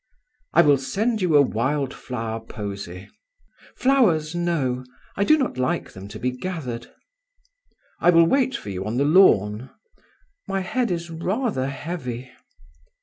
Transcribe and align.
"I 0.55 0.63
will 0.63 0.79
send 0.79 1.21
you 1.21 1.35
a 1.35 1.43
wild 1.43 1.93
flower 1.93 2.39
posy." 2.39 3.07
"Flowers, 3.75 4.33
no; 4.33 4.83
I 5.15 5.23
do 5.23 5.37
not 5.37 5.59
like 5.59 5.91
them 5.91 6.07
to 6.07 6.17
be 6.17 6.31
gathered." 6.31 6.91
"I 7.99 8.09
will 8.09 8.25
wait 8.25 8.55
for 8.57 8.71
you 8.71 8.83
on 8.83 8.97
the 8.97 9.05
lawn." 9.05 9.69
"My 10.47 10.61
head 10.61 10.89
is 10.89 11.11
rather 11.11 11.67
heavy." 11.67 12.31